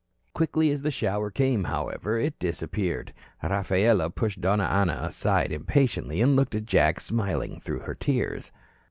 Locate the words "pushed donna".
4.09-4.63